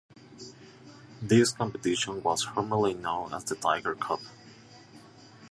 [1.21, 4.21] "This competition was formerly known as the Tiger Cup"